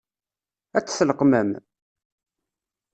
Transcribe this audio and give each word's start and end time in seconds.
Ad 0.77 0.83
t-tleqqmem? 0.85 1.49